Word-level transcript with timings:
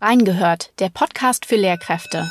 Reingehört, 0.00 0.70
der 0.78 0.90
Podcast 0.90 1.44
für 1.44 1.56
Lehrkräfte. 1.56 2.30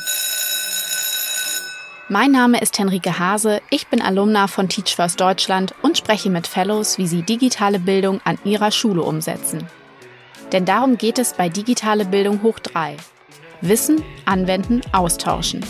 Mein 2.08 2.32
Name 2.32 2.62
ist 2.62 2.78
Henrike 2.78 3.18
Hase, 3.18 3.60
ich 3.68 3.88
bin 3.88 4.00
Alumna 4.00 4.46
von 4.46 4.70
Teach 4.70 4.96
First 4.96 5.20
Deutschland 5.20 5.74
und 5.82 5.98
spreche 5.98 6.30
mit 6.30 6.46
Fellows, 6.46 6.96
wie 6.96 7.06
sie 7.06 7.20
digitale 7.20 7.78
Bildung 7.78 8.22
an 8.24 8.38
ihrer 8.42 8.70
Schule 8.70 9.02
umsetzen. 9.02 9.66
Denn 10.50 10.64
darum 10.64 10.96
geht 10.96 11.18
es 11.18 11.34
bei 11.34 11.50
Digitale 11.50 12.06
Bildung 12.06 12.42
hoch 12.42 12.58
3. 12.58 12.96
Wissen, 13.60 14.02
anwenden, 14.24 14.80
austauschen. 14.92 15.62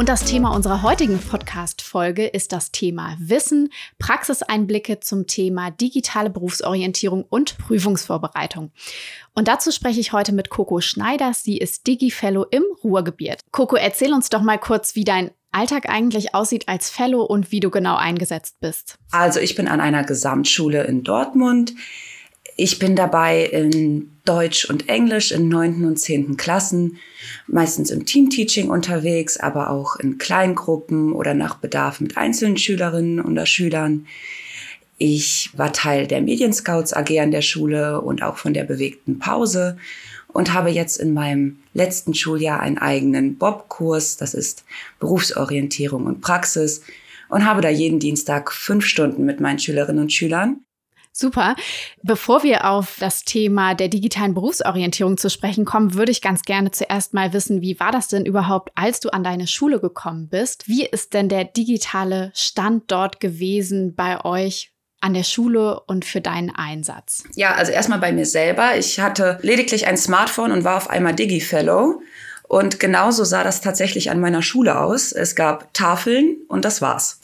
Und 0.00 0.08
das 0.08 0.24
Thema 0.24 0.54
unserer 0.56 0.80
heutigen 0.80 1.18
Podcast-Folge 1.18 2.26
ist 2.26 2.52
das 2.52 2.72
Thema 2.72 3.18
Wissen, 3.18 3.68
Praxiseinblicke 3.98 5.00
zum 5.00 5.26
Thema 5.26 5.70
digitale 5.70 6.30
Berufsorientierung 6.30 7.22
und 7.28 7.58
Prüfungsvorbereitung. 7.58 8.72
Und 9.34 9.46
dazu 9.46 9.70
spreche 9.70 10.00
ich 10.00 10.14
heute 10.14 10.32
mit 10.32 10.48
Coco 10.48 10.80
Schneider. 10.80 11.34
Sie 11.34 11.58
ist 11.58 11.86
Digi-Fellow 11.86 12.46
im 12.50 12.62
Ruhrgebiet. 12.82 13.40
Coco, 13.52 13.76
erzähl 13.76 14.14
uns 14.14 14.30
doch 14.30 14.40
mal 14.40 14.56
kurz, 14.56 14.94
wie 14.94 15.04
dein 15.04 15.32
Alltag 15.52 15.90
eigentlich 15.90 16.34
aussieht 16.34 16.66
als 16.66 16.88
Fellow 16.88 17.20
und 17.22 17.52
wie 17.52 17.60
du 17.60 17.68
genau 17.68 17.96
eingesetzt 17.96 18.56
bist. 18.60 18.96
Also 19.10 19.38
ich 19.38 19.54
bin 19.54 19.68
an 19.68 19.82
einer 19.82 20.04
Gesamtschule 20.04 20.82
in 20.84 21.02
Dortmund. 21.02 21.74
Ich 22.56 22.78
bin 22.78 22.96
dabei 22.96 23.44
in 23.44 24.10
Deutsch 24.24 24.66
und 24.66 24.88
Englisch 24.88 25.32
in 25.32 25.48
neunten 25.48 25.84
und 25.84 25.96
zehnten 25.96 26.36
Klassen, 26.36 26.98
meistens 27.46 27.90
im 27.90 28.06
Teamteaching 28.06 28.68
unterwegs, 28.68 29.38
aber 29.38 29.70
auch 29.70 29.96
in 29.96 30.18
Kleingruppen 30.18 31.12
oder 31.12 31.34
nach 31.34 31.56
Bedarf 31.56 32.00
mit 32.00 32.16
einzelnen 32.16 32.56
Schülerinnen 32.56 33.20
oder 33.20 33.46
Schülern. 33.46 34.06
Ich 34.98 35.50
war 35.54 35.72
Teil 35.72 36.06
der 36.06 36.20
Medienscouts 36.20 36.92
AG 36.92 37.18
an 37.20 37.30
der 37.30 37.40
Schule 37.42 38.02
und 38.02 38.22
auch 38.22 38.36
von 38.36 38.52
der 38.52 38.64
bewegten 38.64 39.18
Pause 39.18 39.78
und 40.28 40.52
habe 40.52 40.70
jetzt 40.70 40.98
in 40.98 41.14
meinem 41.14 41.58
letzten 41.72 42.14
Schuljahr 42.14 42.60
einen 42.60 42.78
eigenen 42.78 43.36
Bob-Kurs, 43.38 44.16
das 44.16 44.34
ist 44.34 44.64
Berufsorientierung 44.98 46.06
und 46.06 46.20
Praxis, 46.20 46.82
und 47.28 47.46
habe 47.46 47.62
da 47.62 47.68
jeden 47.68 48.00
Dienstag 48.00 48.52
fünf 48.52 48.84
Stunden 48.84 49.24
mit 49.24 49.40
meinen 49.40 49.58
Schülerinnen 49.58 50.02
und 50.02 50.12
Schülern. 50.12 50.60
Super. 51.12 51.56
Bevor 52.02 52.42
wir 52.42 52.68
auf 52.68 52.96
das 53.00 53.24
Thema 53.24 53.74
der 53.74 53.88
digitalen 53.88 54.34
Berufsorientierung 54.34 55.18
zu 55.18 55.28
sprechen 55.28 55.64
kommen, 55.64 55.94
würde 55.94 56.12
ich 56.12 56.22
ganz 56.22 56.42
gerne 56.42 56.70
zuerst 56.70 57.14
mal 57.14 57.32
wissen, 57.32 57.60
wie 57.62 57.80
war 57.80 57.90
das 57.90 58.08
denn 58.08 58.24
überhaupt, 58.24 58.70
als 58.74 59.00
du 59.00 59.10
an 59.10 59.24
deine 59.24 59.46
Schule 59.46 59.80
gekommen 59.80 60.28
bist? 60.28 60.68
Wie 60.68 60.86
ist 60.86 61.12
denn 61.12 61.28
der 61.28 61.44
digitale 61.44 62.30
Stand 62.34 62.90
dort 62.90 63.20
gewesen 63.20 63.94
bei 63.94 64.24
euch? 64.24 64.72
an 65.02 65.14
der 65.14 65.24
Schule 65.24 65.80
und 65.86 66.04
für 66.04 66.20
deinen 66.20 66.54
Einsatz? 66.54 67.24
Ja, 67.34 67.54
also 67.54 67.72
erstmal 67.72 68.00
bei 68.00 68.12
mir 68.12 68.26
selber. 68.26 68.76
Ich 68.76 69.00
hatte 69.00 69.38
lediglich 69.40 69.86
ein 69.86 69.96
Smartphone 69.96 70.52
und 70.52 70.64
war 70.64 70.76
auf 70.76 70.90
einmal 70.90 71.14
Digi-Fellow. 71.14 72.02
Und 72.50 72.80
genauso 72.80 73.22
sah 73.22 73.44
das 73.44 73.60
tatsächlich 73.60 74.10
an 74.10 74.18
meiner 74.18 74.42
Schule 74.42 74.80
aus. 74.80 75.12
Es 75.12 75.36
gab 75.36 75.72
Tafeln 75.72 76.38
und 76.48 76.64
das 76.64 76.82
war's. 76.82 77.20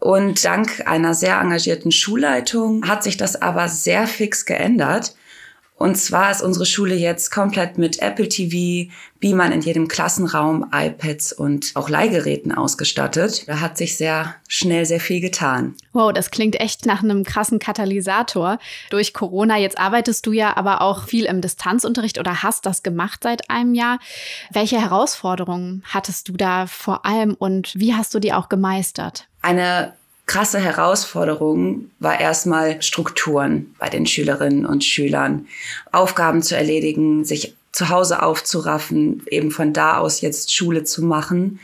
Und 0.00 0.44
dank 0.44 0.86
einer 0.86 1.14
sehr 1.14 1.40
engagierten 1.40 1.90
Schulleitung 1.90 2.86
hat 2.86 3.02
sich 3.02 3.16
das 3.16 3.40
aber 3.40 3.70
sehr 3.70 4.06
fix 4.06 4.44
geändert. 4.44 5.14
Und 5.80 5.94
zwar 5.94 6.30
ist 6.30 6.42
unsere 6.42 6.66
Schule 6.66 6.94
jetzt 6.94 7.30
komplett 7.30 7.78
mit 7.78 8.02
Apple 8.02 8.28
TV, 8.28 8.90
Beamern 9.18 9.50
in 9.50 9.62
jedem 9.62 9.88
Klassenraum, 9.88 10.66
iPads 10.74 11.32
und 11.32 11.72
auch 11.72 11.88
Leihgeräten 11.88 12.52
ausgestattet. 12.52 13.48
Da 13.48 13.60
hat 13.60 13.78
sich 13.78 13.96
sehr 13.96 14.34
schnell 14.46 14.84
sehr 14.84 15.00
viel 15.00 15.22
getan. 15.22 15.74
Wow, 15.94 16.12
das 16.12 16.30
klingt 16.30 16.60
echt 16.60 16.84
nach 16.84 17.02
einem 17.02 17.24
krassen 17.24 17.58
Katalysator. 17.58 18.58
Durch 18.90 19.14
Corona, 19.14 19.56
jetzt 19.56 19.78
arbeitest 19.78 20.26
du 20.26 20.32
ja 20.32 20.54
aber 20.54 20.82
auch 20.82 21.04
viel 21.04 21.24
im 21.24 21.40
Distanzunterricht 21.40 22.18
oder 22.18 22.42
hast 22.42 22.66
das 22.66 22.82
gemacht 22.82 23.20
seit 23.22 23.48
einem 23.48 23.72
Jahr. 23.72 24.00
Welche 24.52 24.78
Herausforderungen 24.78 25.82
hattest 25.86 26.28
du 26.28 26.34
da 26.34 26.66
vor 26.66 27.06
allem 27.06 27.32
und 27.32 27.72
wie 27.74 27.94
hast 27.94 28.12
du 28.12 28.18
die 28.18 28.34
auch 28.34 28.50
gemeistert? 28.50 29.28
Eine 29.40 29.94
krasse 30.30 30.60
Herausforderung 30.60 31.90
war 31.98 32.20
erstmal 32.20 32.80
Strukturen 32.82 33.74
bei 33.80 33.88
den 33.88 34.06
Schülerinnen 34.06 34.64
und 34.64 34.84
Schülern, 34.84 35.48
Aufgaben 35.90 36.40
zu 36.40 36.56
erledigen, 36.56 37.24
sich 37.24 37.56
zu 37.72 37.88
Hause 37.88 38.22
aufzuraffen, 38.22 39.24
eben 39.28 39.50
von 39.50 39.72
da 39.72 39.98
aus 39.98 40.20
jetzt 40.20 40.54
Schule 40.54 40.84
zu 40.84 41.02
machen. 41.02 41.58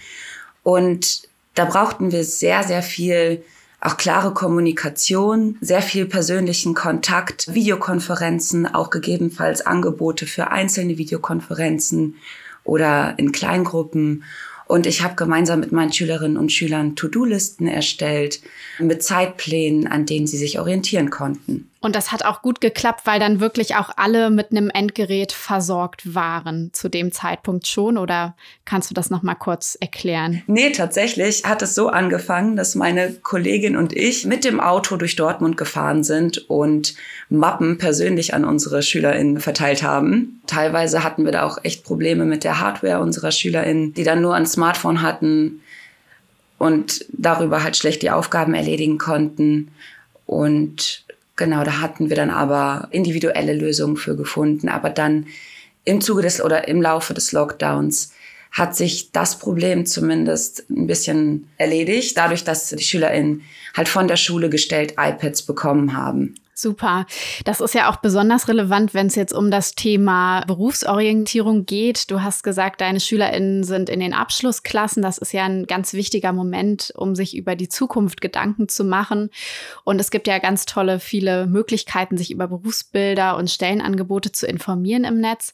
Und 0.65 1.29
da 1.55 1.65
brauchten 1.65 2.11
wir 2.11 2.25
sehr, 2.25 2.65
sehr 2.65 2.83
viel 2.83 3.45
auch 3.81 3.97
klare 3.99 4.35
Kommunikation, 4.35 5.57
sehr 5.61 5.81
viel 5.81 6.07
persönlichen 6.07 6.75
Kontakt, 6.75 7.55
Videokonferenzen, 7.55 8.67
auch 8.67 8.91
gegebenenfalls 8.91 9.65
Angebote 9.65 10.27
für 10.27 10.51
einzelne 10.51 10.99
Videokonferenzen 10.99 12.17
oder 12.65 13.15
in 13.17 13.31
Kleingruppen. 13.31 14.25
Und 14.67 14.87
ich 14.87 15.03
habe 15.03 15.15
gemeinsam 15.15 15.61
mit 15.61 15.71
meinen 15.71 15.93
Schülerinnen 15.93 16.37
und 16.37 16.51
Schülern 16.51 16.97
To-Do-Listen 16.97 17.69
erstellt 17.69 18.41
mit 18.79 19.03
Zeitplänen, 19.03 19.87
an 19.87 20.07
denen 20.07 20.27
sie 20.27 20.39
sich 20.39 20.59
orientieren 20.59 21.11
konnten. 21.11 21.71
Und 21.87 21.95
das 21.95 22.11
hat 22.11 22.25
auch 22.25 22.43
gut 22.43 22.61
geklappt, 22.61 23.03
weil 23.05 23.21
dann 23.21 23.39
wirklich 23.39 23.77
auch 23.77 23.91
alle 23.95 24.31
mit 24.31 24.51
einem 24.51 24.71
Endgerät 24.71 25.31
versorgt 25.31 26.17
waren 26.17 26.71
zu 26.73 26.89
dem 26.89 27.13
Zeitpunkt 27.13 27.69
schon. 27.69 27.97
Oder 27.97 28.35
kannst 28.65 28.91
du 28.91 28.95
das 28.95 29.09
noch 29.09 29.23
mal 29.23 29.37
kurz 29.37 29.79
erklären? 29.81 30.43
Nee, 30.49 30.73
tatsächlich 30.73 31.45
hat 31.45 31.63
es 31.63 31.77
so 31.77 31.89
angefangen, 31.89 32.57
dass 32.57 32.75
meine 32.75 33.13
Kollegin 33.13 33.77
und 33.77 33.93
ich 33.93 34.27
mit 34.27 34.45
dem 34.45 34.59
Auto 34.59 34.97
durch 34.97 35.15
Dortmund 35.15 35.57
gefahren 35.57 36.03
sind 36.03 36.51
und 36.51 36.97
Mappen 37.29 37.79
persönlich 37.79 38.35
an 38.35 38.45
unsere 38.45 38.83
SchülerInnen 38.83 39.39
verteilt 39.39 39.85
haben. 39.85 40.43
Teilweise 40.49 41.05
hatten 41.05 41.25
wir 41.25 41.31
da 41.31 41.45
auch 41.45 41.59
echt 41.63 41.85
Probleme 41.85 42.25
mit 42.25 42.43
der 42.43 42.59
Hardware 42.59 42.99
unserer 42.99 43.31
SchülerInnen, 43.31 43.95
die 43.95 44.03
dann 44.03 44.23
nur 44.23 44.35
ein 44.35 44.47
Smartphone 44.47 45.03
hatten 45.03 45.61
und 46.59 47.05
darüber 47.13 47.63
halt 47.63 47.77
schlecht 47.77 48.03
die 48.03 48.11
Aufgaben 48.11 48.55
erledigen 48.55 48.99
konnten. 48.99 49.69
Und 50.27 51.06
Genau, 51.37 51.65
da 51.65 51.81
hatten 51.81 52.09
wir 52.09 52.17
dann 52.17 52.31
aber 52.31 52.89
individuelle 52.91 53.53
Lösungen 53.53 53.97
für 53.97 54.17
gefunden. 54.17 54.69
Aber 54.69 54.91
dann 54.91 55.27
im 55.85 56.01
Zuge 56.01 56.23
des 56.23 56.41
oder 56.41 56.67
im 56.67 56.81
Laufe 56.83 57.15
des 57.15 57.33
Lockdowns 57.33 58.13
hat 58.53 58.75
sich 58.75 59.13
das 59.13 59.39
Problem 59.39 59.85
zumindest 59.85 60.65
ein 60.71 60.87
bisschen 60.87 61.49
erledigt, 61.59 62.17
dadurch, 62.17 62.43
dass 62.43 62.71
die 62.71 62.83
SchülerInnen 62.83 63.43
halt 63.77 63.89
von 63.89 64.09
der 64.09 64.17
Schule 64.17 64.49
gestellt 64.49 64.95
iPads 64.99 65.43
bekommen 65.43 65.95
haben. 65.95 66.35
Super. 66.59 67.05
Das 67.45 67.61
ist 67.61 67.75
ja 67.75 67.91
auch 67.91 67.97
besonders 67.97 68.49
relevant, 68.49 68.95
wenn 68.95 69.09
es 69.09 69.15
jetzt 69.15 69.35
um 69.35 69.51
das 69.51 69.75
Thema 69.75 70.41
Berufsorientierung 70.47 71.67
geht. 71.67 72.11
Du 72.11 72.23
hast 72.23 72.43
gesagt, 72.43 72.81
deine 72.81 72.99
SchülerInnen 72.99 73.63
sind 73.63 73.91
in 73.91 74.01
den 74.01 74.15
Abschlussklassen. 74.15 75.03
Das 75.03 75.19
ist 75.19 75.35
ja 75.35 75.45
ein 75.45 75.67
ganz 75.67 75.93
wichtiger 75.93 76.33
Moment, 76.33 76.95
um 76.97 77.15
sich 77.15 77.37
über 77.37 77.57
die 77.57 77.69
Zukunft 77.69 78.23
Gedanken 78.23 78.69
zu 78.69 78.85
machen. 78.85 79.29
Und 79.85 80.01
es 80.01 80.11
gibt 80.11 80.27
ja 80.29 80.39
ganz 80.39 80.65
tolle, 80.65 80.99
viele 80.99 81.47
Möglichkeiten, 81.47 82.17
sich 82.17 82.31
über 82.31 82.49
Berufsbilder 82.49 83.37
und 83.37 83.51
Stellenangebote 83.51 84.33
zu 84.33 84.47
informieren 84.47 85.05
im 85.05 85.21
Netz. 85.21 85.53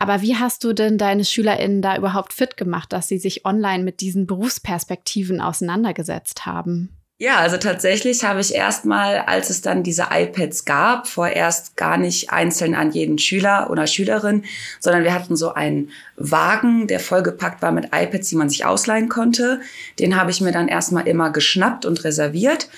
Aber 0.00 0.20
wie 0.20 0.34
hast 0.34 0.64
du 0.64 0.72
denn 0.72 0.98
deine 0.98 1.24
SchülerInnen 1.24 1.80
da 1.80 1.96
überhaupt 1.96 2.32
fit 2.32 2.56
gemacht, 2.56 2.92
dass 2.92 3.06
sie 3.06 3.18
sich 3.18 3.44
online 3.44 3.84
mit 3.84 4.00
diesen 4.00 4.26
Berufsperspektiven 4.26 5.40
auseinandergesetzt 5.40 6.44
haben? 6.44 6.88
Ja, 7.22 7.36
also 7.36 7.58
tatsächlich 7.58 8.24
habe 8.24 8.40
ich 8.40 8.54
erstmal, 8.54 9.18
als 9.18 9.50
es 9.50 9.60
dann 9.60 9.82
diese 9.82 10.06
iPads 10.10 10.64
gab, 10.64 11.06
vorerst 11.06 11.76
gar 11.76 11.98
nicht 11.98 12.30
einzeln 12.30 12.74
an 12.74 12.92
jeden 12.92 13.18
Schüler 13.18 13.68
oder 13.68 13.86
Schülerin, 13.86 14.44
sondern 14.80 15.04
wir 15.04 15.12
hatten 15.12 15.36
so 15.36 15.52
einen 15.52 15.90
Wagen, 16.16 16.86
der 16.86 16.98
vollgepackt 16.98 17.60
war 17.60 17.72
mit 17.72 17.88
iPads, 17.92 18.30
die 18.30 18.36
man 18.36 18.48
sich 18.48 18.64
ausleihen 18.64 19.10
konnte. 19.10 19.60
Den 19.98 20.18
habe 20.18 20.30
ich 20.30 20.40
mir 20.40 20.50
dann 20.50 20.66
erstmal 20.66 21.06
immer 21.06 21.28
geschnappt 21.28 21.84
und 21.84 22.04
reserviert. 22.04 22.70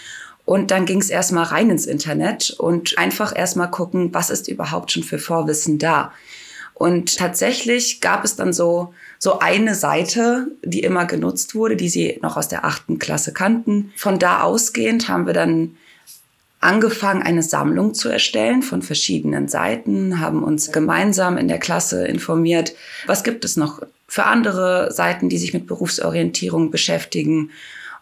Und 0.45 0.73
dann 0.73 0.87
ging 0.87 1.01
es 1.01 1.09
erstmal 1.09 1.45
rein 1.45 1.71
ins 1.71 1.87
Internet 1.87 2.51
und 2.51 2.99
einfach 2.99 3.33
erstmal 3.37 3.71
gucken, 3.71 4.13
was 4.13 4.29
ist 4.29 4.49
überhaupt 4.49 4.91
schon 4.91 5.05
für 5.05 5.21
Vorwissen 5.21 5.79
da. 5.79 6.13
Und 6.83 7.17
tatsächlich 7.17 8.01
gab 8.01 8.25
es 8.25 8.35
dann 8.35 8.53
so, 8.53 8.93
so 9.21 9.39
eine 9.39 9.77
Seite, 9.77 10.49
die 10.65 10.81
immer 10.81 11.05
genutzt 11.05 11.55
wurde, 11.55 11.77
die 11.77 11.89
sie 11.89 12.19
noch 12.23 12.37
aus 12.37 12.49
der 12.49 12.65
achten 12.65 12.99
Klasse 12.99 13.33
kannten. 13.33 13.93
Von 13.95 14.19
da 14.19 14.43
ausgehend 14.43 15.07
haben 15.09 15.27
wir 15.27 15.33
dann 15.33 15.77
angefangen, 16.59 17.23
eine 17.23 17.45
Sammlung 17.45 17.95
zu 17.95 18.09
erstellen 18.09 18.65
von 18.65 18.83
verschiedenen 18.83 19.47
Seiten, 19.47 20.19
haben 20.19 20.43
uns 20.43 20.73
gemeinsam 20.73 21.39
in 21.39 21.47
der 21.47 21.61
Klasse 21.61 22.05
informiert, 22.05 22.75
was 23.07 23.23
gibt 23.23 23.45
es 23.45 23.57
noch 23.57 23.83
für 24.09 24.25
andere 24.25 24.91
Seiten, 24.91 25.29
die 25.29 25.39
sich 25.39 25.55
mit 25.55 25.69
Berufsorientierung 25.69 26.73
beschäftigen 26.73 27.53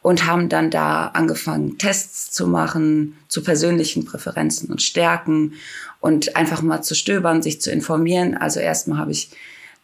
und 0.02 0.26
haben 0.26 0.48
dann 0.48 0.70
da 0.70 1.08
angefangen, 1.08 1.78
Tests 1.78 2.30
zu 2.30 2.46
machen 2.46 3.16
zu 3.28 3.42
persönlichen 3.42 4.04
Präferenzen 4.04 4.70
und 4.70 4.82
Stärken 4.82 5.54
und 6.00 6.36
einfach 6.36 6.62
mal 6.62 6.82
zu 6.82 6.94
stöbern, 6.94 7.42
sich 7.42 7.60
zu 7.60 7.70
informieren. 7.70 8.36
Also 8.36 8.60
erstmal 8.60 8.98
habe 8.98 9.12
ich 9.12 9.30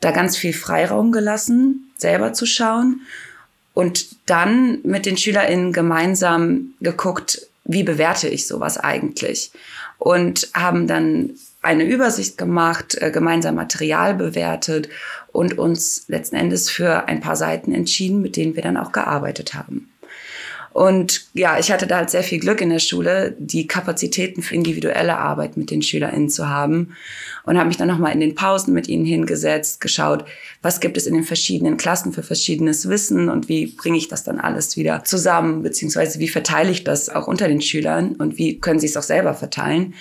da 0.00 0.10
ganz 0.10 0.36
viel 0.36 0.52
Freiraum 0.52 1.12
gelassen, 1.12 1.90
selber 1.96 2.32
zu 2.32 2.46
schauen. 2.46 3.02
und 3.74 4.16
dann 4.24 4.78
mit 4.84 5.04
den 5.04 5.18
SchülerInnen 5.18 5.70
gemeinsam 5.74 6.72
geguckt, 6.80 7.46
wie 7.64 7.82
bewerte 7.82 8.26
ich 8.26 8.46
sowas 8.46 8.78
eigentlich? 8.78 9.52
Und 9.98 10.48
haben 10.54 10.86
dann 10.86 11.34
eine 11.60 11.84
Übersicht 11.84 12.38
gemacht, 12.38 12.96
äh, 13.00 13.10
gemeinsam 13.10 13.56
Material 13.56 14.14
bewertet 14.14 14.88
und 15.30 15.58
uns 15.58 16.04
letzten 16.08 16.36
Endes 16.36 16.70
für 16.70 17.06
ein 17.06 17.20
paar 17.20 17.36
Seiten 17.36 17.72
entschieden, 17.72 18.22
mit 18.22 18.36
denen 18.36 18.54
wir 18.54 18.62
dann 18.62 18.78
auch 18.78 18.92
gearbeitet 18.92 19.52
haben. 19.52 19.90
Und 20.76 21.25
ja, 21.32 21.58
ich 21.58 21.73
hatte 21.73 21.87
da 21.87 21.96
halt 21.96 22.11
sehr 22.11 22.23
viel 22.23 22.38
Glück 22.38 22.61
in 22.61 22.69
der 22.69 22.81
Schule, 22.81 23.34
die 23.38 23.67
Kapazitäten 23.67 24.43
für 24.43 24.55
individuelle 24.55 25.17
Arbeit 25.17 25.56
mit 25.56 25.70
den 25.70 25.81
SchülerInnen 25.81 26.28
zu 26.28 26.50
haben 26.50 26.94
und 27.46 27.56
habe 27.56 27.69
mich 27.69 27.78
dann 27.78 27.88
nochmal 27.88 28.12
in 28.12 28.20
den 28.20 28.34
Pausen 28.34 28.75
mit 28.75 28.87
ihnen 28.87 29.06
hingesetzt, 29.06 29.81
geschaut, 29.81 30.26
was 30.61 30.81
gibt 30.81 30.99
es 30.99 31.06
in 31.06 31.14
den 31.14 31.25
verschiedenen 31.25 31.78
Klassen 31.78 32.12
für 32.12 32.23
verschiedenes 32.23 32.90
Wissen 32.90 33.31
und 33.31 33.49
wie 33.49 33.69
bringe 33.69 33.96
ich 33.96 34.08
das 34.08 34.23
dann 34.23 34.38
alles 34.38 34.76
wieder 34.76 35.02
zusammen, 35.02 35.62
beziehungsweise 35.62 36.19
wie 36.19 36.28
verteile 36.28 36.73
ich 36.73 36.84
das 36.84 37.08
auch 37.08 37.26
unter 37.26 37.49
den 37.49 37.62
Schülern 37.62 38.14
und 38.17 38.37
wie 38.37 38.61
können 38.61 38.78
sie 38.78 38.88
es 38.88 38.99
auch 38.99 39.02
selber 39.02 39.32
verteilen 39.32 39.94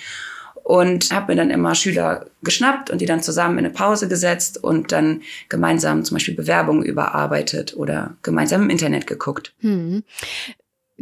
und 0.66 1.14
habe 1.14 1.32
mir 1.32 1.38
dann 1.38 1.52
immer 1.52 1.74
Schüler 1.74 2.26
geschnappt 2.44 2.90
und 2.90 3.00
die 3.00 3.06
dann 3.06 3.22
zusammen 3.22 3.60
in 3.60 3.66
eine 3.66 3.74
Pause 3.74 4.10
gesetzt 4.10 4.62
und 4.62 4.92
dann 4.92 5.22
gemeinsam 5.48 6.04
zum 6.04 6.16
Beispiel 6.16 6.36
Bewerbungen 6.36 6.84
überarbeitet 6.84 7.78
oder 7.78 8.18
gemeinsam 8.24 8.64
im 8.64 8.70
Internet 8.70 9.08
geguckt. 9.08 9.54
Hm. 9.62 10.04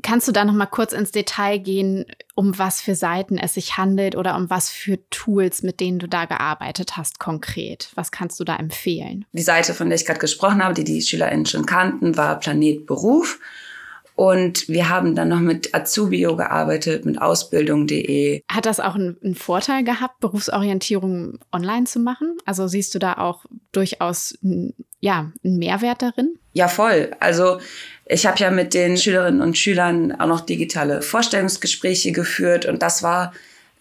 Kannst 0.03 0.27
du 0.27 0.33
da 0.33 0.43
noch 0.45 0.53
mal 0.53 0.65
kurz 0.65 0.91
ins 0.91 1.11
Detail 1.11 1.57
gehen, 1.57 2.05
um 2.35 2.59
was 2.59 2.81
für 2.81 2.93
Seiten 2.93 3.37
es 3.37 3.55
sich 3.55 3.77
handelt 3.77 4.15
oder 4.15 4.35
um 4.35 4.49
was 4.49 4.69
für 4.69 4.99
Tools, 5.09 5.63
mit 5.63 5.79
denen 5.79 5.97
du 5.97 6.07
da 6.07 6.25
gearbeitet 6.25 6.97
hast 6.97 7.19
konkret? 7.19 7.89
Was 7.95 8.11
kannst 8.11 8.39
du 8.39 8.43
da 8.43 8.57
empfehlen? 8.57 9.25
Die 9.31 9.41
Seite, 9.41 9.73
von 9.73 9.89
der 9.89 9.95
ich 9.97 10.05
gerade 10.05 10.19
gesprochen 10.19 10.63
habe, 10.63 10.73
die 10.73 10.83
die 10.83 11.01
SchülerInnen 11.01 11.45
schon 11.45 11.65
kannten, 11.65 12.17
war 12.17 12.39
Planet 12.39 12.85
Beruf. 12.85 13.39
Und 14.15 14.67
wir 14.67 14.89
haben 14.89 15.15
dann 15.15 15.29
noch 15.29 15.39
mit 15.39 15.73
Azubio 15.73 16.35
gearbeitet, 16.35 17.03
mit 17.03 17.19
Ausbildung.de. 17.19 18.43
Hat 18.51 18.65
das 18.65 18.79
auch 18.79 18.93
einen, 18.93 19.17
einen, 19.23 19.33
Vorteil 19.33 19.83
gehabt, 19.83 20.19
Berufsorientierung 20.19 21.39
online 21.51 21.85
zu 21.85 21.99
machen? 21.99 22.37
Also 22.45 22.67
siehst 22.67 22.93
du 22.93 22.99
da 22.99 23.13
auch 23.13 23.45
durchaus 23.71 24.37
ja, 24.99 25.31
einen 25.43 25.57
Mehrwert 25.57 26.03
darin? 26.03 26.35
Ja, 26.53 26.67
voll. 26.67 27.11
Also 27.19 27.57
ich 28.05 28.25
habe 28.25 28.39
ja 28.39 28.51
mit 28.51 28.73
den 28.73 28.97
Schülerinnen 28.97 29.41
und 29.41 29.57
Schülern 29.57 30.11
auch 30.19 30.27
noch 30.27 30.41
digitale 30.41 31.01
Vorstellungsgespräche 31.01 32.11
geführt 32.11 32.65
und 32.65 32.81
das 32.81 33.03
war 33.03 33.33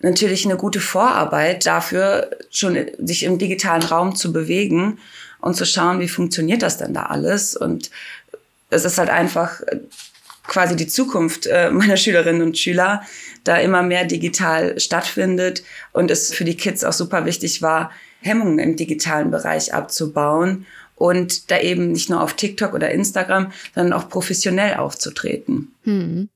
natürlich 0.03 0.45
eine 0.45 0.57
gute 0.57 0.81
Vorarbeit 0.81 1.67
dafür, 1.67 2.31
schon 2.51 2.77
sich 2.99 3.23
im 3.25 3.39
digitalen 3.39 3.83
Raum 3.83 4.15
zu 4.15 4.33
bewegen 4.33 4.99
und 5.41 5.55
zu 5.55 5.65
schauen, 5.65 6.01
wie 6.01 6.09
funktioniert 6.09 6.63
das 6.63 6.79
denn 6.79 6.93
da 6.93 7.05
alles. 7.05 7.57
Und 7.57 7.91
es 8.71 8.85
ist 8.85 8.99
halt 8.99 9.11
einfach 9.11 9.61
quasi 10.47 10.77
die 10.77 10.89
Zukunft 10.89 11.47
äh, 11.47 11.71
meiner 11.71 11.97
Schülerinnen 11.97 12.43
und 12.43 12.59
Schüler, 12.59 13.03
da 13.45 13.57
immer 13.57 13.83
mehr 13.83 14.05
digital 14.05 14.79
stattfindet 14.79 15.63
und 15.93 16.11
es 16.11 16.33
für 16.33 16.45
die 16.45 16.57
Kids 16.57 16.85
auch 16.85 16.93
super 16.93 17.25
wichtig 17.25 17.63
war, 17.63 17.91
Hemmungen 18.21 18.61
im 18.61 18.77
digitalen 18.77 19.31
Bereich 19.31 19.75
abzubauen 19.75 20.67
und 21.03 21.51
da 21.51 21.59
eben 21.59 21.91
nicht 21.91 22.11
nur 22.11 22.23
auf 22.23 22.35
TikTok 22.35 22.75
oder 22.75 22.93
Instagram, 22.93 23.51
sondern 23.75 23.93
auch 23.93 24.09
professionell 24.09 24.77
aufzutreten. 24.77 25.75
Hm. 25.83 26.29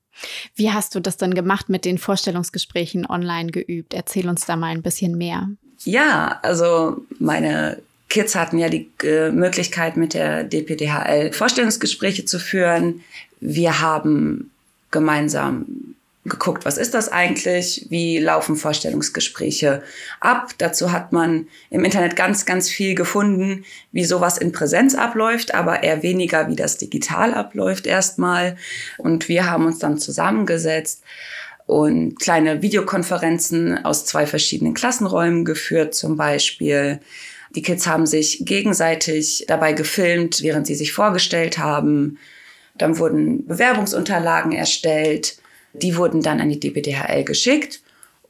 Wie 0.55 0.71
hast 0.71 0.93
du 0.93 0.99
das 0.99 1.15
dann 1.15 1.33
gemacht 1.33 1.69
mit 1.69 1.85
den 1.85 1.97
Vorstellungsgesprächen 1.97 3.05
online 3.05 3.51
geübt? 3.51 3.93
Erzähl 3.93 4.27
uns 4.27 4.45
da 4.45 4.57
mal 4.57 4.71
ein 4.71 4.81
bisschen 4.81 5.17
mehr. 5.17 5.47
Ja, 5.85 6.39
also 6.41 6.97
meine 7.17 7.81
Kids 8.09 8.35
hatten 8.35 8.57
ja 8.57 8.67
die 8.67 8.89
äh, 9.03 9.31
Möglichkeit, 9.31 9.95
mit 9.95 10.13
der 10.13 10.43
DPDHL 10.43 11.31
Vorstellungsgespräche 11.31 12.25
zu 12.25 12.37
führen. 12.37 13.05
Wir 13.39 13.79
haben 13.79 14.51
gemeinsam 14.91 15.95
geguckt, 16.27 16.65
was 16.65 16.77
ist 16.77 16.93
das 16.93 17.11
eigentlich? 17.11 17.87
Wie 17.89 18.19
laufen 18.19 18.55
Vorstellungsgespräche 18.55 19.83
ab? 20.19 20.51
Dazu 20.57 20.91
hat 20.91 21.13
man 21.13 21.47
im 21.69 21.83
Internet 21.83 22.15
ganz, 22.15 22.45
ganz 22.45 22.69
viel 22.69 22.95
gefunden, 22.95 23.65
wie 23.91 24.05
sowas 24.05 24.37
in 24.37 24.51
Präsenz 24.51 24.95
abläuft, 24.95 25.53
aber 25.53 25.83
eher 25.83 26.03
weniger, 26.03 26.47
wie 26.49 26.55
das 26.55 26.77
digital 26.77 27.33
abläuft 27.33 27.87
erstmal. 27.87 28.57
Und 28.97 29.29
wir 29.29 29.49
haben 29.49 29.65
uns 29.65 29.79
dann 29.79 29.97
zusammengesetzt 29.97 31.03
und 31.65 32.19
kleine 32.19 32.61
Videokonferenzen 32.61 33.83
aus 33.85 34.05
zwei 34.05 34.25
verschiedenen 34.25 34.73
Klassenräumen 34.73 35.45
geführt 35.45 35.93
zum 35.93 36.15
Beispiel. 36.15 36.99
Die 37.55 37.61
Kids 37.61 37.87
haben 37.87 38.05
sich 38.05 38.45
gegenseitig 38.45 39.45
dabei 39.47 39.73
gefilmt, 39.73 40.41
während 40.41 40.65
sie 40.65 40.75
sich 40.75 40.93
vorgestellt 40.93 41.57
haben. 41.57 42.17
Dann 42.77 42.99
wurden 42.99 43.45
Bewerbungsunterlagen 43.47 44.51
erstellt. 44.53 45.37
Die 45.81 45.95
wurden 45.95 46.21
dann 46.21 46.41
an 46.41 46.49
die 46.49 46.59
DPDHL 46.59 47.23
geschickt. 47.23 47.81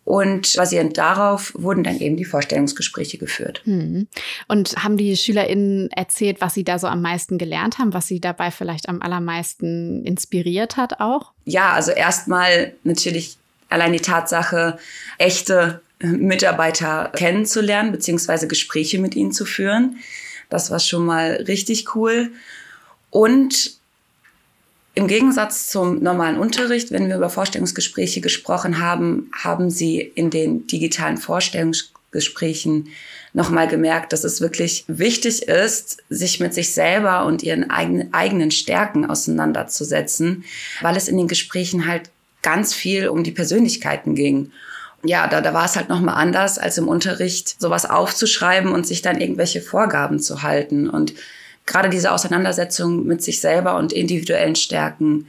Und 0.08 0.56
basierend 0.56 0.98
darauf 0.98 1.52
wurden 1.54 1.84
dann 1.84 2.00
eben 2.00 2.16
die 2.16 2.24
Vorstellungsgespräche 2.24 3.18
geführt. 3.18 3.60
Hm. 3.66 4.08
Und 4.48 4.82
haben 4.82 4.96
die 4.96 5.18
SchülerInnen 5.18 5.92
erzählt, 5.92 6.40
was 6.40 6.54
sie 6.54 6.64
da 6.64 6.80
so 6.80 6.88
am 6.88 7.02
meisten 7.02 7.38
gelernt 7.38 7.78
haben, 7.78 7.94
was 7.94 8.08
sie 8.08 8.22
dabei 8.22 8.50
vielleicht 8.50 8.88
am 8.88 9.02
allermeisten 9.02 10.06
inspiriert 10.06 10.78
hat 10.78 11.02
auch? 11.02 11.34
Ja, 11.44 11.74
also 11.74 11.92
erstmal 11.92 12.74
natürlich 12.86 13.36
allein 13.68 13.92
die 13.92 14.00
Tatsache, 14.00 14.78
echte 15.18 15.82
Mitarbeiter 16.00 17.12
kennenzulernen, 17.14 17.92
beziehungsweise 17.92 18.48
Gespräche 18.48 19.00
mit 19.00 19.14
ihnen 19.14 19.34
zu 19.34 19.44
führen. 19.44 19.98
Das 20.50 20.72
war 20.72 20.80
schon 20.80 21.06
mal 21.06 21.44
richtig 21.48 21.96
cool. 21.96 22.32
Und 23.10 23.78
im 24.98 25.06
Gegensatz 25.06 25.68
zum 25.68 26.02
normalen 26.02 26.40
Unterricht, 26.40 26.92
wenn 26.92 27.08
wir 27.08 27.18
über 27.18 27.30
Vorstellungsgespräche 27.30 28.20
gesprochen 28.20 28.80
haben, 28.82 29.30
haben 29.32 29.70
Sie 29.70 30.00
in 30.00 30.32
den 30.32 30.66
digitalen 30.66 31.18
Vorstellungsgesprächen 31.18 32.90
nochmal 33.32 33.68
gemerkt, 33.68 34.12
dass 34.12 34.24
es 34.24 34.42
wirklich 34.42 34.86
wichtig 34.88 35.44
ist, 35.44 35.98
sich 36.10 36.40
mit 36.40 36.56
sich 36.56 36.74
selber 36.74 37.26
und 37.26 37.44
ihren 37.44 37.70
eigenen, 37.70 38.50
Stärken 38.50 39.06
auseinanderzusetzen, 39.06 40.46
weil 40.82 40.98
es 40.98 41.08
in 41.08 41.18
den 41.18 41.28
Gesprächen 41.28 41.86
halt 41.86 42.10
ganz 42.42 42.74
viel 42.74 43.08
um 43.10 43.24
die 43.24 43.32
Persönlichkeiten 43.32 44.16
ging. 44.16 44.52
Ja, 45.04 45.28
da, 45.28 45.42
da 45.42 45.54
war 45.54 45.66
es 45.66 45.76
halt 45.76 45.90
nochmal 45.90 46.16
anders, 46.16 46.58
als 46.58 46.80
im 46.80 46.88
Unterricht 46.88 47.62
sowas 47.62 47.88
aufzuschreiben 47.88 48.72
und 48.72 48.88
sich 48.88 49.04
dann 49.04 49.22
irgendwelche 49.22 49.62
Vorgaben 49.62 50.20
zu 50.20 50.42
halten. 50.42 50.90
Und 50.90 51.14
gerade 51.68 51.90
diese 51.90 52.12
Auseinandersetzung 52.12 53.06
mit 53.06 53.22
sich 53.22 53.40
selber 53.40 53.78
und 53.78 53.94
individuellen 53.94 54.56
Stärken, 54.56 55.28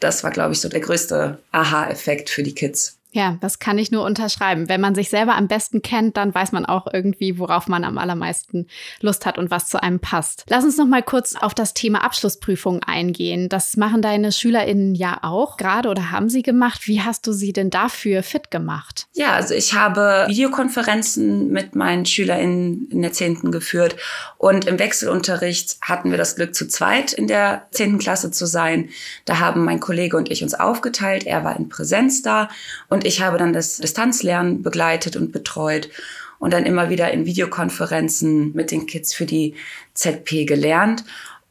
das 0.00 0.24
war, 0.24 0.30
glaube 0.30 0.54
ich, 0.54 0.60
so 0.60 0.70
der 0.70 0.80
größte 0.80 1.38
Aha-Effekt 1.50 2.30
für 2.30 2.42
die 2.42 2.54
Kids. 2.54 2.96
Ja, 3.14 3.36
das 3.42 3.58
kann 3.58 3.76
ich 3.76 3.90
nur 3.90 4.04
unterschreiben. 4.04 4.70
Wenn 4.70 4.80
man 4.80 4.94
sich 4.94 5.10
selber 5.10 5.36
am 5.36 5.46
besten 5.46 5.82
kennt, 5.82 6.16
dann 6.16 6.34
weiß 6.34 6.52
man 6.52 6.64
auch 6.64 6.86
irgendwie, 6.90 7.38
worauf 7.38 7.68
man 7.68 7.84
am 7.84 7.98
allermeisten 7.98 8.66
Lust 9.00 9.26
hat 9.26 9.36
und 9.36 9.50
was 9.50 9.68
zu 9.68 9.82
einem 9.82 10.00
passt. 10.00 10.44
Lass 10.48 10.64
uns 10.64 10.78
noch 10.78 10.86
mal 10.86 11.02
kurz 11.02 11.34
auf 11.36 11.52
das 11.52 11.74
Thema 11.74 12.02
Abschlussprüfung 12.04 12.82
eingehen. 12.82 13.50
Das 13.50 13.76
machen 13.76 14.00
deine 14.00 14.32
SchülerInnen 14.32 14.94
ja 14.94 15.18
auch 15.20 15.58
gerade 15.58 15.90
oder 15.90 16.10
haben 16.10 16.30
sie 16.30 16.42
gemacht. 16.42 16.86
Wie 16.86 17.02
hast 17.02 17.26
du 17.26 17.32
sie 17.32 17.52
denn 17.52 17.68
dafür 17.68 18.22
fit 18.22 18.50
gemacht? 18.50 19.06
Ja, 19.12 19.32
also 19.32 19.52
ich 19.52 19.74
habe 19.74 20.24
Videokonferenzen 20.28 21.48
mit 21.48 21.76
meinen 21.76 22.06
SchülerInnen 22.06 22.88
in 22.90 23.02
der 23.02 23.12
Zehnten 23.12 23.52
geführt 23.52 23.96
und 24.38 24.64
im 24.64 24.78
Wechselunterricht 24.78 25.76
hatten 25.82 26.10
wir 26.10 26.18
das 26.18 26.36
Glück, 26.36 26.54
zu 26.54 26.66
zweit 26.66 27.12
in 27.12 27.26
der 27.26 27.66
zehnten 27.72 27.98
Klasse 27.98 28.30
zu 28.30 28.46
sein. 28.46 28.88
Da 29.26 29.38
haben 29.38 29.64
mein 29.64 29.80
Kollege 29.80 30.16
und 30.16 30.30
ich 30.30 30.42
uns 30.42 30.54
aufgeteilt. 30.54 31.26
Er 31.26 31.44
war 31.44 31.56
in 31.56 31.68
Präsenz 31.68 32.22
da 32.22 32.48
und 32.88 33.01
und 33.02 33.08
ich 33.08 33.20
habe 33.20 33.36
dann 33.36 33.52
das 33.52 33.78
Distanzlernen 33.78 34.62
begleitet 34.62 35.16
und 35.16 35.32
betreut 35.32 35.90
und 36.38 36.52
dann 36.52 36.64
immer 36.64 36.88
wieder 36.88 37.10
in 37.10 37.26
Videokonferenzen 37.26 38.52
mit 38.54 38.70
den 38.70 38.86
Kids 38.86 39.12
für 39.12 39.26
die 39.26 39.56
ZP 39.92 40.44
gelernt 40.44 41.04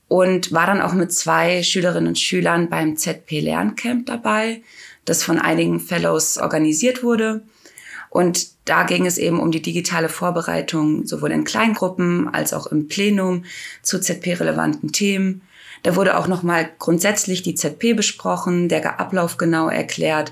und 0.08 0.54
war 0.54 0.66
dann 0.66 0.82
auch 0.82 0.94
mit 0.94 1.12
zwei 1.12 1.62
Schülerinnen 1.62 2.08
und 2.08 2.18
Schülern 2.18 2.70
beim 2.70 2.96
ZP 2.96 3.42
Lerncamp 3.42 4.06
dabei, 4.06 4.62
das 5.04 5.26
von 5.26 5.40
einigen 5.40 5.82
Fellows 5.82 6.38
organisiert 6.38 7.04
wurde. 7.04 7.44
Und 8.10 8.48
da 8.64 8.84
ging 8.84 9.06
es 9.06 9.18
eben 9.18 9.42
um 9.42 9.52
die 9.52 9.62
digitale 9.62 10.08
Vorbereitung 10.08 11.06
sowohl 11.06 11.34
in 11.34 11.44
Kleingruppen 11.44 12.34
als 12.34 12.54
auch 12.54 12.68
im 12.68 12.88
Plenum 12.88 13.44
zu 13.82 14.00
ZP-relevanten 14.00 14.94
Themen. 14.94 15.42
Da 15.84 15.98
wurde 15.98 16.18
auch 16.18 16.30
nochmal 16.30 16.70
grundsätzlich 16.80 17.44
die 17.44 17.56
ZP 17.56 17.94
besprochen, 17.94 18.70
der 18.70 19.02
Ablauf 19.02 19.36
genau 19.36 19.68
erklärt 19.68 20.32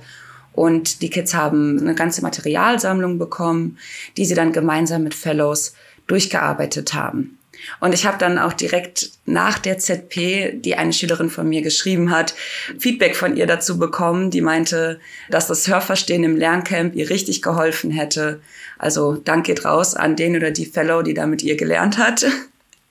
und 0.59 1.01
die 1.01 1.09
Kids 1.09 1.33
haben 1.33 1.79
eine 1.79 1.95
ganze 1.95 2.21
Materialsammlung 2.21 3.17
bekommen, 3.17 3.77
die 4.17 4.25
sie 4.25 4.35
dann 4.35 4.51
gemeinsam 4.51 5.05
mit 5.05 5.13
Fellows 5.15 5.73
durchgearbeitet 6.07 6.93
haben. 6.93 7.39
Und 7.79 7.93
ich 7.93 8.05
habe 8.05 8.17
dann 8.17 8.37
auch 8.37 8.51
direkt 8.51 9.11
nach 9.25 9.57
der 9.57 9.77
ZP, 9.77 10.51
die 10.59 10.75
eine 10.75 10.91
Schülerin 10.91 11.29
von 11.29 11.47
mir 11.47 11.61
geschrieben 11.61 12.11
hat, 12.11 12.33
Feedback 12.77 13.15
von 13.15 13.37
ihr 13.37 13.47
dazu 13.47 13.79
bekommen, 13.79 14.31
die 14.31 14.41
meinte, 14.41 14.99
dass 15.29 15.47
das 15.47 15.65
Hörverstehen 15.65 16.25
im 16.25 16.35
Lerncamp 16.35 16.93
ihr 16.93 17.09
richtig 17.09 17.41
geholfen 17.41 17.89
hätte. 17.91 18.41
Also 18.77 19.13
Dank 19.13 19.45
geht 19.45 19.63
raus 19.63 19.95
an 19.95 20.17
den 20.17 20.35
oder 20.35 20.51
die 20.51 20.65
Fellow, 20.65 21.03
die 21.03 21.13
da 21.13 21.25
mit 21.25 21.41
ihr 21.41 21.55
gelernt 21.55 21.97
hat. 21.97 22.25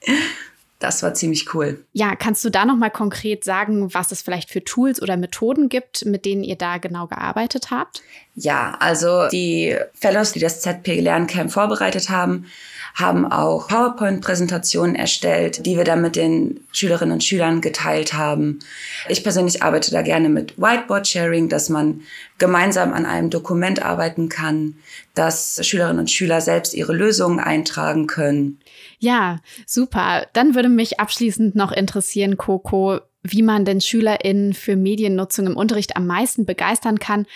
das 0.78 1.02
war 1.02 1.14
ziemlich 1.14 1.52
cool. 1.54 1.84
Ja, 1.92 2.14
kannst 2.14 2.44
du 2.44 2.50
da 2.50 2.64
noch 2.64 2.76
mal 2.76 2.90
konkret 2.90 3.42
sagen, 3.44 3.92
was 3.94 4.12
es 4.12 4.22
vielleicht 4.22 4.50
für 4.50 4.62
Tools 4.62 5.02
oder 5.02 5.16
Methoden 5.16 5.68
gibt, 5.68 6.04
mit 6.04 6.24
denen 6.24 6.44
ihr 6.44 6.56
da 6.56 6.78
genau 6.78 7.06
gearbeitet 7.08 7.70
habt? 7.70 8.02
Ja, 8.40 8.76
also 8.78 9.26
die 9.28 9.76
Fellows, 9.94 10.30
die 10.32 10.38
das 10.38 10.60
ZP 10.60 11.00
Lerncamp 11.00 11.50
vorbereitet 11.50 12.08
haben, 12.08 12.46
haben 12.94 13.30
auch 13.30 13.66
PowerPoint-Präsentationen 13.68 14.94
erstellt, 14.94 15.66
die 15.66 15.76
wir 15.76 15.84
dann 15.84 16.02
mit 16.02 16.14
den 16.14 16.60
Schülerinnen 16.70 17.14
und 17.14 17.24
Schülern 17.24 17.60
geteilt 17.60 18.14
haben. 18.14 18.60
Ich 19.08 19.24
persönlich 19.24 19.62
arbeite 19.62 19.90
da 19.90 20.02
gerne 20.02 20.28
mit 20.28 20.56
Whiteboard-Sharing, 20.56 21.48
dass 21.48 21.68
man 21.68 22.02
gemeinsam 22.38 22.92
an 22.92 23.06
einem 23.06 23.30
Dokument 23.30 23.82
arbeiten 23.82 24.28
kann, 24.28 24.76
dass 25.14 25.58
Schülerinnen 25.66 26.00
und 26.00 26.10
Schüler 26.10 26.40
selbst 26.40 26.74
ihre 26.74 26.92
Lösungen 26.92 27.40
eintragen 27.40 28.06
können. 28.06 28.60
Ja, 29.00 29.40
super. 29.66 30.26
Dann 30.32 30.54
würde 30.54 30.68
mich 30.68 31.00
abschließend 31.00 31.56
noch 31.56 31.72
interessieren, 31.72 32.36
Coco, 32.36 33.00
wie 33.22 33.42
man 33.42 33.64
denn 33.64 33.80
SchülerInnen 33.80 34.54
für 34.54 34.76
Mediennutzung 34.76 35.46
im 35.46 35.56
Unterricht 35.56 35.96
am 35.96 36.06
meisten 36.06 36.46
begeistern 36.46 36.98
kann 36.98 37.26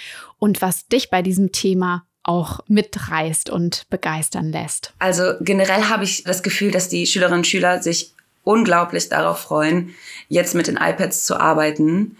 und 0.43 0.61
was 0.61 0.89
dich 0.89 1.09
bei 1.09 1.23
diesem 1.23 1.53
Thema 1.53 2.05
auch 2.25 2.59
mitreißt 2.67 3.49
und 3.49 3.89
begeistern 3.91 4.51
lässt. 4.51 4.93
Also 4.99 5.35
generell 5.41 5.85
habe 5.85 6.03
ich 6.03 6.25
das 6.25 6.43
Gefühl, 6.43 6.73
dass 6.73 6.89
die 6.89 7.07
Schülerinnen 7.07 7.39
und 7.39 7.47
Schüler 7.47 7.81
sich 7.81 8.13
unglaublich 8.43 9.09
darauf 9.09 9.39
freuen, 9.39 9.95
jetzt 10.29 10.57
mit 10.57 10.67
den 10.67 10.79
iPads 10.79 11.27
zu 11.27 11.39
arbeiten 11.39 12.17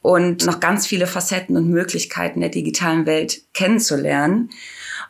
und 0.00 0.46
noch 0.46 0.60
ganz 0.60 0.86
viele 0.86 1.06
Facetten 1.06 1.58
und 1.58 1.68
Möglichkeiten 1.68 2.40
der 2.40 2.48
digitalen 2.48 3.04
Welt 3.04 3.42
kennenzulernen. 3.52 4.48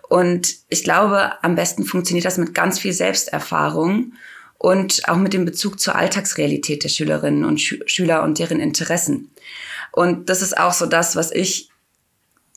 Und 0.08 0.56
ich 0.68 0.82
glaube, 0.82 1.40
am 1.44 1.54
besten 1.54 1.84
funktioniert 1.84 2.24
das 2.24 2.38
mit 2.38 2.54
ganz 2.54 2.80
viel 2.80 2.92
Selbsterfahrung 2.92 4.14
und 4.58 5.08
auch 5.08 5.16
mit 5.16 5.32
dem 5.32 5.44
Bezug 5.44 5.78
zur 5.78 5.94
Alltagsrealität 5.94 6.82
der 6.82 6.88
Schülerinnen 6.88 7.44
und 7.44 7.60
Schü 7.60 7.78
Schüler 7.86 8.24
und 8.24 8.40
deren 8.40 8.58
Interessen. 8.58 9.30
Und 9.92 10.28
das 10.28 10.42
ist 10.42 10.58
auch 10.58 10.72
so 10.72 10.86
das, 10.86 11.14
was 11.14 11.30
ich 11.30 11.70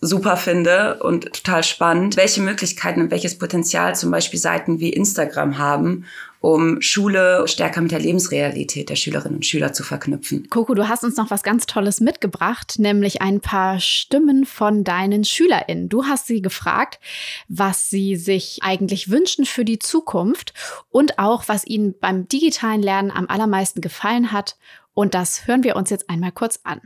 super 0.01 0.35
finde 0.35 0.95
und 1.03 1.31
total 1.31 1.63
spannend, 1.63 2.17
welche 2.17 2.41
Möglichkeiten 2.41 3.01
und 3.01 3.11
welches 3.11 3.37
Potenzial 3.37 3.95
zum 3.95 4.09
Beispiel 4.09 4.39
Seiten 4.39 4.79
wie 4.79 4.89
Instagram 4.89 5.59
haben, 5.59 6.05
um 6.39 6.81
Schule 6.81 7.47
stärker 7.47 7.81
mit 7.81 7.91
der 7.91 7.99
Lebensrealität 7.99 8.89
der 8.89 8.95
Schülerinnen 8.95 9.37
und 9.37 9.45
Schüler 9.45 9.73
zu 9.73 9.83
verknüpfen. 9.83 10.47
Coco, 10.49 10.73
du 10.73 10.89
hast 10.89 11.03
uns 11.03 11.17
noch 11.17 11.29
was 11.29 11.43
ganz 11.43 11.67
Tolles 11.67 12.01
mitgebracht, 12.01 12.79
nämlich 12.79 13.21
ein 13.21 13.41
paar 13.41 13.79
Stimmen 13.79 14.47
von 14.47 14.83
deinen 14.83 15.23
SchülerInnen. 15.23 15.87
Du 15.87 16.05
hast 16.05 16.25
sie 16.25 16.41
gefragt, 16.41 16.99
was 17.47 17.91
sie 17.91 18.15
sich 18.15 18.63
eigentlich 18.63 19.11
wünschen 19.11 19.45
für 19.45 19.63
die 19.63 19.77
Zukunft 19.77 20.55
und 20.89 21.19
auch, 21.19 21.43
was 21.47 21.67
ihnen 21.67 21.93
beim 21.99 22.27
digitalen 22.27 22.81
Lernen 22.81 23.11
am 23.11 23.27
allermeisten 23.29 23.81
gefallen 23.81 24.31
hat. 24.31 24.57
Und 24.95 25.13
das 25.13 25.45
hören 25.45 25.63
wir 25.63 25.75
uns 25.75 25.91
jetzt 25.91 26.09
einmal 26.09 26.31
kurz 26.31 26.59
an. 26.63 26.81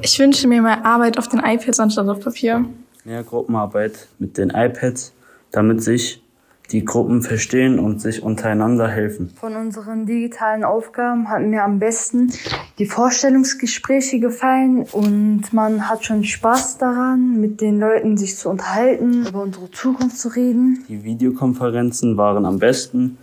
Ich 0.00 0.18
wünsche 0.18 0.48
mir 0.48 0.62
mehr 0.62 0.84
Arbeit 0.84 1.18
auf 1.18 1.28
den 1.28 1.40
iPads 1.40 1.78
anstatt 1.78 2.08
auf 2.08 2.20
Papier. 2.20 2.64
Mehr 3.04 3.22
Gruppenarbeit 3.22 4.08
mit 4.18 4.38
den 4.38 4.50
iPads, 4.50 5.12
damit 5.50 5.82
sich 5.82 6.22
die 6.70 6.84
Gruppen 6.84 7.22
verstehen 7.22 7.78
und 7.78 8.00
sich 8.00 8.22
untereinander 8.22 8.88
helfen. 8.88 9.30
Von 9.38 9.54
unseren 9.56 10.06
digitalen 10.06 10.64
Aufgaben 10.64 11.28
hat 11.28 11.42
mir 11.42 11.64
am 11.64 11.78
besten 11.78 12.32
die 12.78 12.86
Vorstellungsgespräche 12.86 14.20
gefallen 14.20 14.86
und 14.90 15.52
man 15.52 15.88
hat 15.88 16.04
schon 16.04 16.24
Spaß 16.24 16.78
daran, 16.78 17.40
mit 17.40 17.60
den 17.60 17.78
Leuten 17.78 18.16
sich 18.16 18.36
zu 18.36 18.48
unterhalten, 18.48 19.26
über 19.26 19.42
unsere 19.42 19.70
Zukunft 19.70 20.18
zu 20.18 20.28
reden. 20.28 20.84
Die 20.88 21.04
Videokonferenzen 21.04 22.16
waren 22.16 22.46
am 22.46 22.58
besten, 22.58 23.18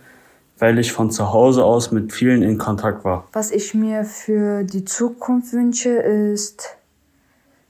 weil 0.60 0.78
ich 0.78 0.92
von 0.92 1.10
zu 1.10 1.32
Hause 1.32 1.64
aus 1.64 1.90
mit 1.90 2.12
vielen 2.12 2.42
in 2.42 2.58
Kontakt 2.58 3.04
war. 3.04 3.26
Was 3.32 3.50
ich 3.50 3.74
mir 3.74 4.04
für 4.04 4.62
die 4.62 4.84
Zukunft 4.84 5.52
wünsche, 5.52 5.90
ist, 5.90 6.76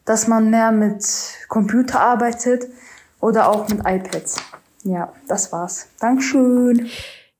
dass 0.04 0.28
man 0.28 0.50
mehr 0.50 0.72
mit 0.72 1.04
Computer 1.48 2.00
arbeitet 2.00 2.66
oder 3.20 3.48
auch 3.48 3.68
mit 3.68 3.80
iPads. 3.80 4.42
Ja, 4.82 5.12
das 5.28 5.52
war's. 5.52 5.88
Dankeschön. 6.00 6.90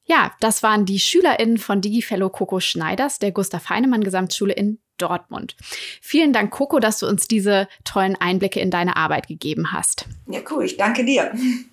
Ja, 0.05 0.33
das 0.41 0.63
waren 0.63 0.87
die 0.87 0.99
SchülerInnen 0.99 1.59
von 1.59 1.81
DigiFellow 1.81 2.31
Coco 2.31 2.61
Schneiders 2.61 3.19
der 3.19 3.33
Gustav 3.33 3.69
Heinemann 3.69 4.03
Gesamtschule 4.03 4.53
in 4.53 4.79
Dortmund. 5.01 5.57
Vielen 6.01 6.33
Dank, 6.33 6.51
Coco, 6.51 6.79
dass 6.79 6.99
du 6.99 7.07
uns 7.07 7.29
diese 7.29 7.69
tollen 7.85 8.17
Einblicke 8.17 8.61
in 8.61 8.71
deine 8.71 8.97
Arbeit 8.97 9.29
gegeben 9.29 9.73
hast. 9.73 10.07
Ja, 10.29 10.41
cool. 10.51 10.65
Ich 10.65 10.77
danke 10.77 11.05
dir. 11.05 11.33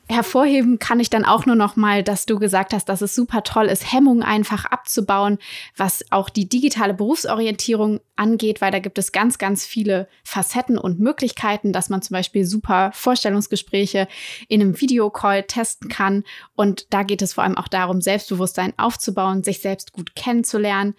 Hervorheben 0.10 0.80
kann 0.80 1.02
ich 1.02 1.10
dann 1.10 1.26
auch 1.26 1.46
nur 1.46 1.56
noch 1.56 1.76
mal, 1.76 2.02
dass 2.02 2.26
du 2.26 2.40
gesagt 2.40 2.74
hast, 2.74 2.88
dass 2.88 3.02
es 3.02 3.14
super 3.14 3.44
toll 3.44 3.66
ist, 3.66 3.92
Hemmungen 3.92 4.24
einfach 4.24 4.64
abzubauen, 4.64 5.38
was 5.76 6.06
auch 6.12 6.30
die 6.30 6.48
digitale 6.48 6.94
Berufsorientierung 6.94 8.00
angeht, 8.16 8.62
weil 8.62 8.72
da 8.72 8.80
gibt 8.80 8.98
es 8.98 9.12
ganz, 9.12 9.38
ganz 9.38 9.66
viele 9.66 10.08
Facetten 10.24 10.78
und 10.78 11.00
Möglichkeiten, 11.00 11.74
dass 11.74 11.90
man 11.90 12.02
zum 12.02 12.14
Beispiel 12.14 12.46
super 12.46 12.92
Vorstellungsgespräche 12.94 14.08
in 14.48 14.62
einem 14.62 14.80
Videocall 14.80 15.44
testen 15.44 15.90
kann. 15.90 16.24
Und 16.56 16.88
da 16.94 17.04
geht 17.04 17.22
es 17.22 17.34
vor 17.34 17.44
allem 17.44 17.58
auch 17.58 17.68
darum, 17.68 18.00
Selbstbewusstsein 18.02 18.74
aufzubauen, 18.78 19.44
sich 19.44 19.60
selbst 19.60 19.92
gut 19.92 20.16
kennenzulernen. 20.16 20.96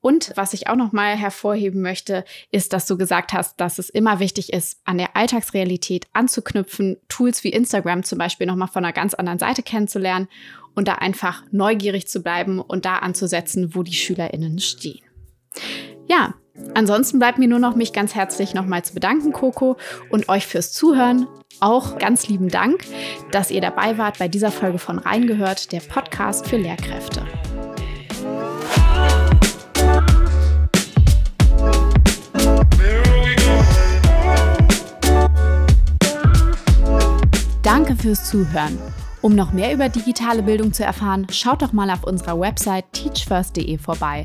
Und 0.00 0.32
was 0.34 0.54
ich 0.54 0.68
auch 0.68 0.76
noch 0.76 0.92
mal 0.92 1.16
hervorheben 1.16 1.82
möchte, 1.82 2.24
ist, 2.50 2.72
dass 2.72 2.86
du 2.86 2.96
gesagt 2.96 3.32
hast, 3.32 3.60
dass 3.60 3.78
es 3.78 3.90
immer 3.90 4.18
wichtig 4.18 4.52
ist, 4.52 4.80
an 4.84 4.98
der 4.98 5.16
Alltagsrealität 5.16 6.06
anzuknüpfen, 6.12 6.96
Tools 7.08 7.44
wie 7.44 7.50
Instagram 7.50 8.02
zum 8.02 8.18
Beispiel 8.18 8.46
noch 8.46 8.56
mal 8.56 8.66
von 8.66 8.84
einer 8.84 8.94
ganz 8.94 9.14
anderen 9.14 9.38
Seite 9.38 9.62
kennenzulernen 9.62 10.28
und 10.74 10.88
da 10.88 10.94
einfach 10.94 11.44
neugierig 11.50 12.08
zu 12.08 12.22
bleiben 12.22 12.60
und 12.60 12.84
da 12.84 12.96
anzusetzen, 12.96 13.74
wo 13.74 13.82
die 13.82 13.92
SchülerInnen 13.92 14.58
stehen. 14.58 15.00
Ja, 16.08 16.34
ansonsten 16.74 17.18
bleibt 17.18 17.38
mir 17.38 17.48
nur 17.48 17.58
noch 17.58 17.76
mich 17.76 17.92
ganz 17.92 18.14
herzlich 18.14 18.54
nochmal 18.54 18.84
zu 18.84 18.94
bedanken, 18.94 19.32
Coco, 19.32 19.76
und 20.10 20.28
euch 20.28 20.46
fürs 20.46 20.72
Zuhören. 20.72 21.26
Auch 21.60 21.98
ganz 21.98 22.28
lieben 22.28 22.48
Dank, 22.48 22.84
dass 23.32 23.50
ihr 23.50 23.60
dabei 23.60 23.98
wart 23.98 24.18
bei 24.18 24.28
dieser 24.28 24.50
Folge 24.50 24.78
von 24.78 24.98
Reingehört, 24.98 25.72
der 25.72 25.80
Podcast 25.80 26.48
für 26.48 26.56
Lehrkräfte. 26.56 27.22
Danke 37.70 37.94
fürs 37.94 38.28
Zuhören. 38.28 38.76
Um 39.22 39.36
noch 39.36 39.52
mehr 39.52 39.72
über 39.72 39.88
digitale 39.88 40.42
Bildung 40.42 40.72
zu 40.72 40.82
erfahren, 40.82 41.28
schaut 41.30 41.62
doch 41.62 41.72
mal 41.72 41.88
auf 41.90 42.02
unserer 42.02 42.40
Website 42.40 42.92
teachfirst.de 42.92 43.78
vorbei. 43.78 44.24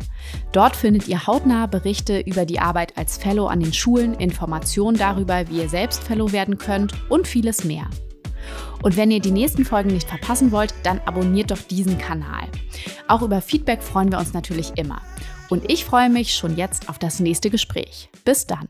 Dort 0.52 0.76
findet 0.76 1.08
ihr 1.08 1.28
hautnah 1.28 1.68
Berichte 1.68 2.22
über 2.22 2.48
die 2.48 2.60
Arbeit 2.60 2.98
als 2.98 3.18
Fellow 3.18 3.46
an 3.46 3.60
den 3.60 3.72
Schulen, 3.72 4.16
Informationen 4.16 4.98
darüber, 4.98 5.48
wie 5.48 5.60
ihr 5.60 5.70
selbst 5.70 6.04
Fellow 6.04 6.32
werden 6.32 6.58
könnt 6.58 6.96
und 7.12 7.28
vieles 7.28 7.64
mehr. 7.64 7.88
Und 8.82 8.98
wenn 8.98 9.12
ihr 9.12 9.20
die 9.20 9.30
nächsten 9.30 9.64
Folgen 9.64 9.92
nicht 9.92 10.10
verpassen 10.10 10.52
wollt, 10.52 10.74
dann 10.82 11.00
abonniert 11.06 11.52
doch 11.52 11.62
diesen 11.62 12.00
Kanal. 12.00 12.48
Auch 13.08 13.22
über 13.22 13.42
Feedback 13.42 13.84
freuen 13.84 14.12
wir 14.12 14.18
uns 14.18 14.34
natürlich 14.34 14.72
immer. 14.76 15.04
Und 15.50 15.72
ich 15.72 15.86
freue 15.86 16.10
mich 16.10 16.34
schon 16.34 16.58
jetzt 16.58 16.90
auf 16.90 16.98
das 16.98 17.20
nächste 17.20 17.52
Gespräch. 17.52 18.10
Bis 18.24 18.48
dann. 18.48 18.70